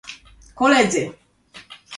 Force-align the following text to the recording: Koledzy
Koledzy 0.55 1.03